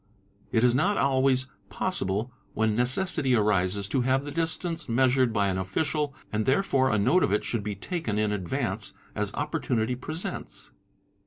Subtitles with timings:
[0.51, 3.87] It is not always possible ENO EE CE AE AE ARMIN PS when necessity arises
[3.89, 7.61] to have the distance measured by an official and herefore a note of it should
[7.63, 10.71] be taken in advance as opportunity presents.